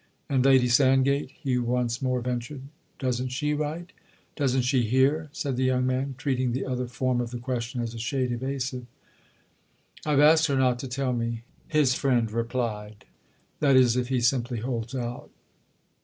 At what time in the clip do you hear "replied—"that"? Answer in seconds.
12.31-13.75